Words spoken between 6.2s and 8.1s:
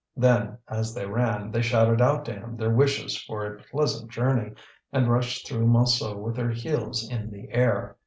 their heels in the air.